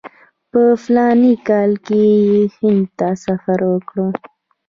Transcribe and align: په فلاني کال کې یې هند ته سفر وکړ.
په 0.51 0.61
فلاني 0.83 1.33
کال 1.47 1.71
کې 1.85 2.01
یې 2.27 2.31
هند 2.57 2.85
ته 2.97 3.07
سفر 3.25 3.59
وکړ. 3.71 3.97